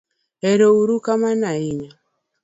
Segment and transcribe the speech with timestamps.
[0.49, 1.89] erouru kamano ahinya